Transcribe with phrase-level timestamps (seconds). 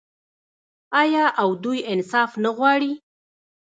[1.01, 2.93] آیا او دوی انصاف نه غواړي؟